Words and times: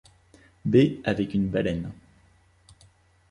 B 0.67 0.97
avec 1.03 1.35
une 1.35 1.49
baleine 1.49 1.91